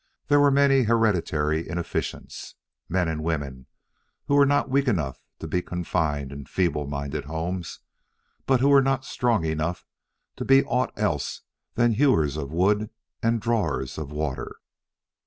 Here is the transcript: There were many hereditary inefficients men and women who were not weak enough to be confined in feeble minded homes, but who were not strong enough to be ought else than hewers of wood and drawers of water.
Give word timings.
There 0.29 0.39
were 0.39 0.49
many 0.49 0.81
hereditary 0.85 1.69
inefficients 1.69 2.55
men 2.89 3.07
and 3.07 3.23
women 3.23 3.67
who 4.25 4.33
were 4.33 4.47
not 4.47 4.67
weak 4.67 4.87
enough 4.87 5.21
to 5.37 5.47
be 5.47 5.61
confined 5.61 6.31
in 6.31 6.47
feeble 6.47 6.87
minded 6.87 7.25
homes, 7.25 7.81
but 8.47 8.61
who 8.61 8.69
were 8.69 8.81
not 8.81 9.05
strong 9.05 9.45
enough 9.45 9.85
to 10.37 10.43
be 10.43 10.63
ought 10.63 10.91
else 10.97 11.43
than 11.75 11.91
hewers 11.91 12.35
of 12.35 12.51
wood 12.51 12.89
and 13.21 13.41
drawers 13.43 13.99
of 13.99 14.11
water. 14.11 14.55